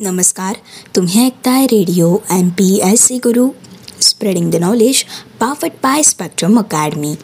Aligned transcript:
नमस्कार 0.00 0.56
तुम्ही 0.96 1.26
ऐकताय 1.26 1.66
radio 1.66 2.16
M 2.30 2.48
P 2.50 2.80
S 2.82 3.00
C 3.00 3.18
Guru. 3.18 3.48
Spreading 4.00 4.50
the 4.52 4.56
knowledge 4.56 5.04
powered 5.40 5.72
by 5.82 6.02
Spectrum 6.02 6.58
Academy 6.58 7.14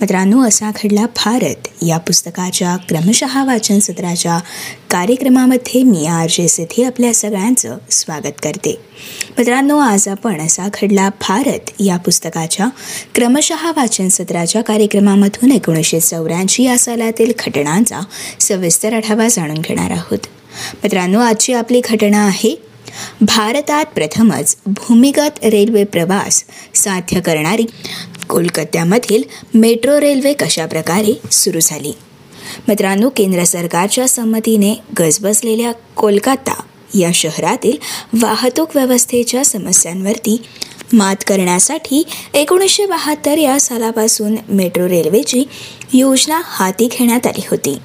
मित्रांनो 0.00 0.46
असा 0.48 0.70
घडला 0.70 1.06
भारत. 1.16 1.68
या 1.86 1.98
पुस्तकाच्या 1.98 2.76
क्रमशः 2.76 3.44
वाचन 3.44 3.78
सत्राच्या 3.78 4.38
कार्यक्रमामध्ये 4.90 5.82
मी 5.82 6.06
आर 6.06 6.26
जे 6.30 6.48
सिद्धी 6.48 6.82
आपल्या 6.82 7.14
सगळ्यांचं 7.14 7.78
स्वागत 7.90 8.40
करते. 8.42 8.80
मित्रांनो 9.38 9.78
आज 9.78 10.08
आपण 10.08 10.40
असा 10.40 10.68
घडला 10.68 11.08
भारत. 11.28 11.70
या 11.80 11.96
पुस्तकाच्या 11.96 12.68
क्रमशः 13.14 13.70
वाचन 13.76 14.08
सत्राच्या 14.08 14.62
कार्यक्रमामधून 14.62 15.52
एकोणीसशे 15.52 16.00
चौऱ्याऐंशी 16.00 16.62
या 16.62 16.78
सालातील 16.78 17.32
घटनांचा 17.38 18.00
सविस्तर 18.40 18.92
आढावा 18.92 19.28
जाणून 19.28 19.58
घेणार 19.58 19.90
आहोत. 19.90 20.26
मित्रांनो 20.82 21.20
आजची 21.20 21.52
आपली 21.52 21.80
घटना 21.84 22.26
आहे 22.26 22.56
भारतात 23.20 23.84
प्रथमच 23.84 24.56
भूमिगत 24.66 25.44
रेल्वे 25.44 25.84
प्रवास 25.84 26.44
साध्य 26.74 27.20
करणारी 27.20 27.64
कोलकात्यामधील 28.30 29.22
मेट्रो 29.54 30.00
रेल्वे 30.00 30.32
कशाप्रकारे 30.32 31.20
सुरू 31.30 31.58
झाली? 31.62 31.92
मित्रांनो 32.68 33.08
केंद्र 33.08 33.44
सरकारच्या 33.44 34.08
संमतीने 34.08 34.74
गजबजलेल्या 34.98 35.72
कोलकाता 35.72 36.62
या 36.94 37.10
शहरातील 37.14 37.76
वाहतूक 38.22 38.76
व्यवस्थेच्या 38.76 39.44
समस्यांवरती 39.44 40.42
मात 40.92 41.16
करण्यासाठी 41.26 42.02
एकोणीसशे 42.34 42.86
बहात्तर 42.86 43.38
या 43.38 43.60
सालापासून 43.60 44.36
मेट्रो 44.48 44.88
रेल्वेची 44.88 45.44
योजना 45.92 46.40
हाती 46.44 46.88
घेण्यात 46.92 47.26
आली 47.26 47.46
होती. 47.50 47.76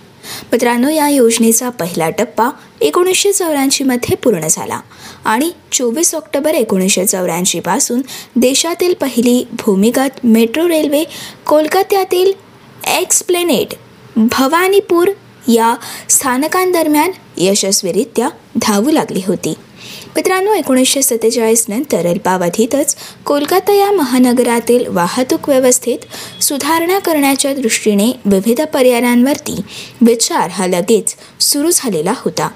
मित्रांनो 0.51 0.89
या 0.89 1.09
योजनेचा 1.09 1.69
पहिला 1.69 2.09
टप्पा 2.09 2.49
एकोणीसशे 2.81 3.33
चौऱ्याऐंशीमध्ये 3.33 4.15
पूर्ण 4.15 4.47
झाला 4.49 4.79
आणि 5.25 5.51
चोवीस 5.71 6.15
ऑक्टोबर 6.15 6.53
एकोणीसशे 6.53 7.05
चौऱ्याऐंशीपासून 7.05 8.01
देशातील 8.35 8.93
पहिली 8.93 9.45
भूमिगत 9.51 10.25
मेट्रो 10.25 10.67
रेल्वे 10.67 11.03
कोलकात्यातील 11.47 12.31
एक्सप्लेनेट 12.99 13.73
भवानीपूर 14.15 15.09
या 15.47 15.75
स्थानकांदरम्यान 16.09 17.11
यशस्वीरित्या 17.37 18.29
धावू 18.55 18.91
लागली 18.91 19.21
होती. 19.27 19.53
मित्रांनो 20.15 20.53
एकोणीसशे 20.53 21.01
सत्तेचाळीस 21.01 21.65
नंतर 21.69 22.05
अल्पावधीतच 22.07 22.95
कोलकाता 23.25 23.73
या 23.73 23.91
महानगरातील 23.91 24.87
वाहतूक 24.87 25.49
व्यवस्थेत 25.49 26.43
सुधारणा 26.43 26.99
करण्याच्या 26.99 27.53
दृष्टीने 27.53 28.11
विविध 28.25 28.61
पर्यायांवरती 28.61 29.55
विचार 30.01 30.49
हा 30.49 30.67
लगेच 30.67 31.15
सुरू 31.41 31.71
झालेला 31.73 32.13
होता. 32.17 32.49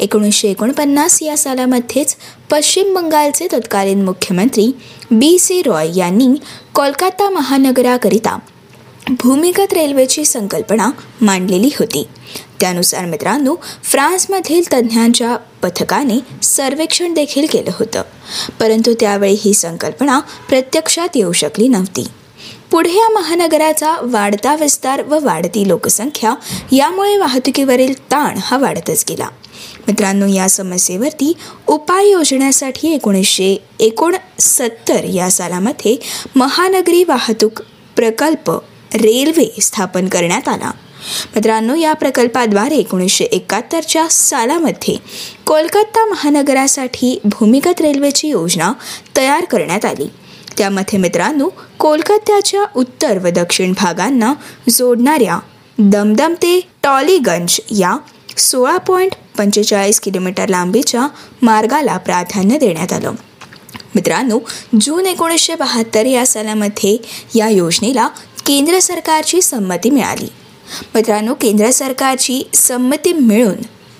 एकोणीसशे 0.00 0.48
एकोणपन्नास 0.48 1.22
या 1.22 1.36
सालामध्येच 1.36 2.16
पश्चिम 2.50 2.94
बंगालचे 2.94 3.46
तत्कालीन 3.52 4.04
मुख्यमंत्री 4.04 4.70
बी 5.10 5.38
सी 5.38 5.62
रॉय 5.62 5.90
यांनी 5.96 6.28
कोलकाता 6.74 7.30
महानगराकरिता 7.30 8.38
भूमिगत 9.10 9.72
रेल्वेची 9.72 10.24
संकल्पना 10.24 10.90
मांडलेली 11.20 11.70
होती. 11.78 12.06
त्यानुसार 12.60 13.04
मित्रांनो 13.04 13.56
फ्रान्समधील 13.84 14.62
तज्ज्ञांच्या 14.72 15.36
पथकाने 15.36 16.42
सर्वेक्षण 16.42 17.14
देखील 17.14 17.46
केलं 17.50 17.70
होतं. 17.78 18.02
परंतु 18.60 18.94
त्यावेळी 19.00 19.36
ही 19.40 19.54
संकल्पना 19.54 20.20
प्रत्यक्षात 20.48 21.08
येऊ 21.14 21.32
शकली 21.32 21.68
नव्हती. 21.68 22.06
पुढे 22.70 22.90
या 22.90 23.08
महानगराचा 23.08 23.96
वाढता 24.02 24.56
विस्तार 24.56 25.02
व 25.02 25.18
वाढती 25.22 25.68
लोकसंख्या 25.68 26.34
यामुळे 26.72 27.16
वाहतुकीवरील 27.16 27.98
ताण 27.98 28.38
हा 28.40 28.58
वाढतच 28.58 29.04
गेला. 29.08 29.28
मित्रांनो 29.88 30.26
या 30.26 30.48
समस्येवरती 30.48 31.32
उपाय 31.66 32.08
योजण्यासाठी 32.08 32.94
एकोणीसशे 32.94 33.64
एकोणसत्तर 33.80 35.04
या 35.04 35.30
सालामध्ये 35.30 35.96
महानगरी 36.36 37.04
वाहतूक 37.04 37.62
प्रकल्प 37.96 38.50
रेल्वे 38.94 39.56
स्थापन 39.62 40.08
करण्यात 40.08 40.48
आला. 40.48 40.70
मित्रांनो 41.36 41.74
या 41.74 41.92
प्रकल्पाद्वारे 41.92 42.74
एकोणीसशे 42.74 43.24
एकाहत्तरच्या 43.24 44.08
सालामध्ये 44.08 44.96
कोलकाता 45.46 46.04
महानगरासाठी 46.04 47.20
भूमिगत 47.24 47.80
रेल्वेची 47.80 48.28
योजना 48.28 48.72
तयार 49.16 49.44
करण्यात 49.44 49.84
आली. 49.84 50.06
त्यामध्ये 50.58 50.98
मित्रांनो 50.98 51.48
कोलकात्याच्या 51.78 52.64
उत्तर 52.76 53.18
व 53.18 53.28
दक्षिण 53.28 53.72
भागांना 53.72 54.34
जोडणाऱ्या 54.70 55.38
दमदम 55.78 56.32
ते 56.32 56.60
टॉलीगंज 56.82 57.60
या 57.70 57.96
सोळा 58.36 58.76
पॉईंट 58.76 59.12
पंचेचाळीस 59.38 60.00
किलोमीटर 60.00 60.48
लांबीच्या 60.48 61.08
मार्गाला 61.42 61.96
प्राधान्य 61.96 62.58
देण्यात 62.58 62.92
आलं. 62.92 63.12
मित्रांनो 63.94 64.38
जून 64.80 65.06
एकोणीसशे 65.06 65.54
बहात्तर 65.54 66.06
या 66.06 66.26
सालामध्ये 66.26 66.96
या 67.34 67.48
योजनेला 67.48 68.08
केंद्र 68.46 68.78
सरकारची 68.78 69.42
संमती 69.42 69.90
मिळाली. 69.90 70.28
मित्रांनो 70.94 71.34
केंद्र 71.34 71.70
सरकारची 71.70 72.42
संमती 72.54 73.12
मिळून 73.12 73.56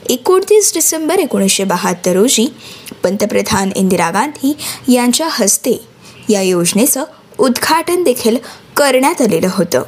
एकोणतीस 0.09 0.75
डिसेंबर 0.75 1.19
एकोणीसशे 1.19 1.65
बहात्तर 1.65 2.13
रोजी 2.13 2.55
पंतप्रधान 3.03 3.71
इंदिरा 3.77 4.11
गांधी 4.11 4.57
यांच्या 4.95 5.29
हस्ते 5.31 5.87
या 6.29 6.43
योजनेचं 6.43 7.05
उद्घाटन 7.39 8.03
देखील 8.03 8.37
करण्यात 8.77 9.23
आलेलं 9.23 9.49
होतं. 9.51 9.83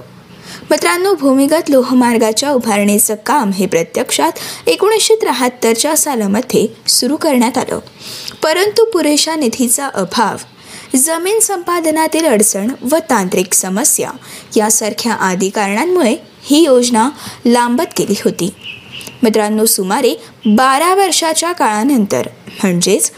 मित्रांनो 0.70 1.14
भूमिगत 1.14 1.70
लोहमार्गाच्या 1.70 2.50
उभारणीचं 2.50 3.14
काम 3.26 3.50
हे 3.50 3.66
प्रत्यक्षात 3.66 4.32
एकोणीसशे 4.66 5.14
त्र्याहत्तरच्या 5.14 5.96
सालामध्ये 5.96 6.66
सुरू 6.88 7.16
करण्यात 7.16 7.58
आलं. 7.58 7.78
परंतु 8.42 8.84
पुरेशा 8.84 9.34
निधीचा 9.36 9.86
अभाव 9.86 10.36
जमीन 10.96 11.40
संपादनातील 11.40 12.26
अडचण 12.26 12.70
व 12.90 12.96
तांत्रिक 13.10 13.54
समस्या 13.54 14.10
यासारख्या 14.56 15.12
आदी 15.12 15.48
कारणांमुळे 15.48 16.16
ही 16.42 16.64
योजना 16.64 17.08
लांबत 17.46 17.98
गेली 17.98 18.14
होती. 18.24 18.54
मित्रांनो 19.22 19.64
सुमारे 19.64 20.14
बारा 20.46 20.94
वर्षाच्या 20.94 21.52
काळानंतर 21.52 22.28
म्हणजेच 22.62 23.10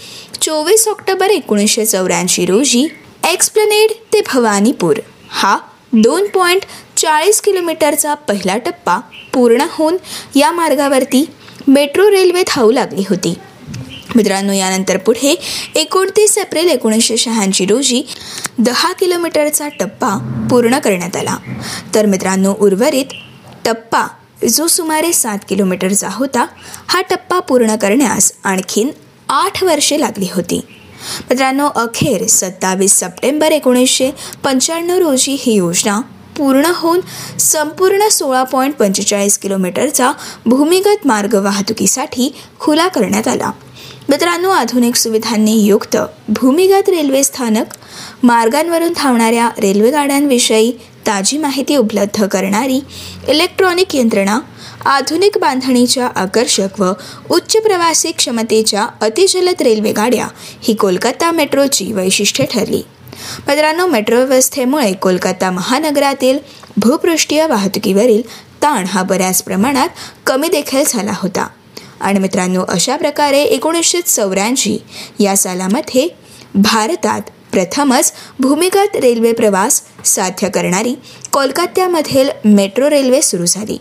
चोवीस 0.43 0.89
ऑक्टोबर 0.89 1.31
एकोणीसशे 1.31 1.87
चौऱ्याऐंशी 1.87 2.47
रोजी 2.47 2.87
एक्सप्लेनेड 3.33 3.91
ते 4.13 4.21
भवानीपूर 4.33 4.97
हा 5.31 5.59
दोन 5.93 6.27
पॉईंट 6.27 6.63
चाळीस 6.97 7.41
किलोमीटरचा 7.41 8.15
पहिला 8.15 8.57
टप्पा 8.57 8.99
पूर्ण 9.35 9.65
होऊन 9.71 9.97
या 10.35 10.53
मार्गावरती 10.53 11.25
मेट्रो 11.69 12.11
रेल्वे 12.11 12.43
धावू 12.49 12.71
लागली 12.71 13.05
होती. 13.09 13.35
मित्रांनो 14.17 14.53
यानंतर 14.53 14.97
पुढे 14.97 15.35
एकोणतीस 15.75 16.39
एप्रिल 16.39 16.69
एकोणीसशे 16.69 17.17
शहाऐंशी 17.17 17.67
रोजी 17.67 18.03
दहा 18.59 18.93
किलोमीटरचा 18.93 19.69
टप्पा 19.69 20.17
पूर्ण 20.51 20.79
करण्यात 20.79 21.17
आला. 21.17 21.37
तर 21.95 22.07
मित्रांनो 22.07 22.55
उर्वरित 22.61 23.13
टप्पा 23.65 24.07
जो 24.49 24.67
सुमारे 24.67 25.13
सात 25.13 25.39
किलोमीटरचा 25.49 26.09
होता 26.13 26.47
हा 26.89 27.01
टप्पा 27.01 27.39
पूर्ण 27.41 27.77
करण्यास 27.77 28.33
आणखीन 28.45 28.91
आठ 29.29 29.63
वर्षे 29.65 30.01
लागली 30.01 30.29
होती. 30.35 30.61
मित्रांनो 31.31 31.69
अखेर 31.77 32.27
सत्तावीस 32.27 32.99
सप्टेंबर 33.01 33.53
एकोणीसशे 33.53 34.11
पंच्याण्णव 34.45 34.99
रोजी 34.99 35.37
ही 35.41 35.53
योजना 35.53 36.01
पूर्ण 36.37 36.67
होऊन 36.75 37.01
संपूर्ण 37.39 38.09
सोळा 38.09 38.43
पॉईंट 38.45 38.75
पंचेचाळीस 38.75 39.39
किलोमीटरचा 39.39 40.13
भूमिगत 40.47 41.07
मार्ग 41.07 41.35
वाहतुकीसाठी 41.35 42.35
खुला 42.61 42.89
करण्यात 42.89 43.29
आला. 43.29 43.51
मित्रांनो 44.11 44.51
आधुनिक 44.51 44.97
सुविधांनी 44.97 45.53
युक्त 45.65 45.97
भूमिगत 46.29 46.89
रेल्वे 46.89 47.25
स्थानक 47.25 47.65
मार्गांवरून 48.23 48.93
धावणाऱ्या 48.97 49.51
रेल्वेगाड्यांविषयी 49.59 50.73
ताजी 51.07 51.39
माहिती 51.39 51.77
उपलब्ध 51.77 52.25
करणारी 52.27 52.81
इलेक्ट्रॉनिक 53.29 53.97
यंत्रणा 53.97 54.41
आधुनिक 54.85 55.39
बांधणीच्या 55.41 56.07
आकर्षक 56.07 56.81
व 56.81 56.93
उच्च 57.31 57.57
प्रवासी 57.57 58.13
क्षमतेच्या 58.13 58.87
अतिजलद 59.01 59.63
रेल्वेगाड्या 59.63 60.27
ही 60.63 60.75
कोलकाता 60.75 61.31
मेट्रोची 61.31 61.93
वैशिष्ट्ये 61.93 62.47
ठरली. 62.47 62.83
मित्रांनो 63.49 63.87
मेट्रो 63.87 64.17
व्यवस्थेमुळे 64.17 64.93
कोलकाता 64.93 65.51
महानगरातील 65.51 66.39
भूपृष्ठीय 66.77 67.47
वाहतुकीवरील 67.47 68.23
ताण 68.63 68.85
हा 68.85 69.03
बऱ्याच 69.03 69.43
प्रमाणात 69.43 69.89
कमी 70.27 70.49
देखील 70.49 70.85
झाला 70.87 71.13
होता. 71.15 71.47
आणि 72.01 72.19
मित्रांनो 72.19 72.65
अशा 72.69 72.97
प्रकारे 72.97 73.43
एकोणीसशे 73.43 74.01
चौऱ्याऐंशी 74.01 74.79
या 75.19 75.37
सालामध्ये 75.37 76.09
भारतात 76.55 77.21
प्रथमच 77.53 78.13
भूमिगत 78.39 78.97
रेल्वे 78.97 79.33
प्रवास 79.33 79.83
साध्य 80.05 80.49
करणारी 80.49 80.95
कोलकात्यामधील 81.33 82.29
मेट्रो 82.45 82.91
रेल्वे 82.91 83.23
सुरू 83.23 83.47
झाली. 83.47 83.79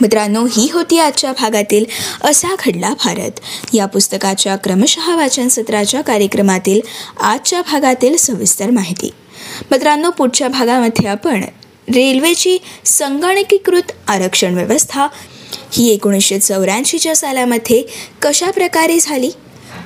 मित्रांनो 0.00 0.44
ही 0.44 0.68
होती 0.72 0.98
आजच्या 0.98 1.32
भागातील 1.32 1.84
असा 2.20 2.48
घडला 2.66 2.90
भारत. 3.04 3.40
या 3.72 3.86
पुस्तकाच्या 3.86 4.56
क्रमशः 4.56 5.16
वाचन 5.16 5.48
सत्राच्या 5.48 6.00
कार्यक्रमातील 6.00 6.80
आजच्या 7.20 7.62
भागातील 7.62 8.16
सविस्तर 8.16 8.70
माहिती. 8.70 9.10
मित्रांनो 9.70 10.10
पुढच्या 10.10 10.48
भागामध्ये 10.48 11.08
आपण 11.08 11.44
रेल्वेची 11.94 12.58
संगणकीकृत 12.84 13.92
आरक्षण 14.08 14.54
व्यवस्था 14.54 15.06
ही 15.72 15.88
एकोणीसशे 15.88 16.38
चौऱ्याऐंशीच्या 16.38 17.16
सालामध्ये 17.16 17.82
कशा 18.22 18.50
प्रकारे 18.50 18.98
झाली? 19.00 19.30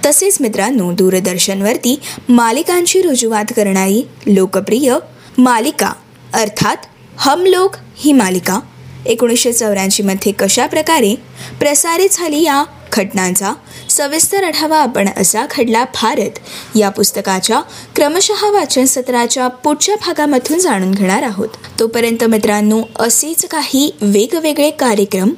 तसेच 0.06 0.36
मित्रांनो 0.40 0.92
दूरदर्शनवरती 0.92 2.00
मालिकांची 2.28 3.02
रुजुवात 3.02 3.52
करणारी 3.56 4.02
लोकप्रिय 4.26 4.94
मालिका 5.38 5.92
अर्थात 6.34 6.76
हम 7.16 7.46
लोक 7.46 7.76
ही 7.96 8.12
मालिका 8.12 8.60
एकोणीसशे 9.06 9.52
चौऱ्याऐंशीमध्ये 9.52 10.32
कशा 10.32 10.66
प्रकारे 10.66 11.14
प्रसारित 11.58 12.08
झाली 12.12 12.42
या 12.42 12.64
घटनांचा 12.92 13.52
सविस्तर 13.90 14.44
आढावा 14.44 14.78
आपण 14.78 15.08
असा 15.16 15.46
घडला 15.50 15.84
भारत 15.84 16.38
या 16.76 16.88
पुस्तकाच्या 16.88 17.60
क्रमशः 17.96 18.50
वाचन 18.50 18.84
सत्राच्या 18.84 19.48
पुढच्या 19.48 19.94
भागामधून 19.96 20.58
जाणून 20.58 20.92
घेणार 20.92 21.22
आहोत. 21.22 21.48
तोपर्यंत 21.80 22.24
मित्रांनो 22.24 22.82
असेच 22.96 23.44
काही 23.46 23.90
वेगवेगळे 24.00 24.70
कार्यक्रम 24.70 25.30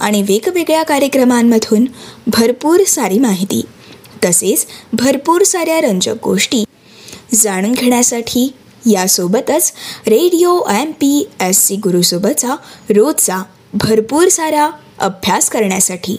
आणि 0.00 0.22
वेगवेगळ्या 0.22 0.82
कार्यक्रमांमधून 0.82 1.86
भरपूर 2.26 2.82
सारी 2.86 3.18
माहिती 3.18 3.62
तसेच 4.24 4.66
भरपूर 4.92 5.42
साऱ्या 5.42 5.80
रंजक 5.80 6.24
गोष्टी 6.24 6.64
जाणून 7.34 7.72
घेण्यासाठी 7.72 8.50
यासोबतच 8.90 9.72
radio 10.06 10.58
M 10.70 10.90
P 10.90 11.26
S 11.40 11.66
C 11.66 11.76
गुरुसोबतचा 11.76 12.54
रोजचा 12.90 13.42
भरपूर 13.74 14.28
सारा 14.28 14.68
अभ्यास 14.98 15.48
करण्यासाठी 15.50 16.16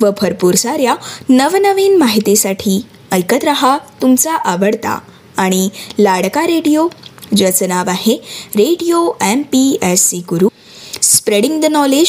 व 0.00 0.10
भरपूर 0.20 0.54
साऱ्या 0.54 0.94
नवनवीन 1.28 1.96
माहितीसाठी 1.96 2.80
ऐकत 3.12 3.44
रहा 3.44 3.76
तुमचा 4.02 4.32
आवडता 4.34 4.98
आणि 5.36 5.68
लाडका 5.98 6.46
रेडिओ 6.46 6.88
ज्याचं 7.36 7.68
नाव 7.68 7.88
आहे 7.88 8.16
radio 8.56 9.10
M 9.22 9.42
P 9.42 9.78
S 9.82 10.08
C 10.10 10.18
Guru. 10.30 10.48
Spreading 11.02 11.60
the 11.60 11.64
knowledge 11.64 12.08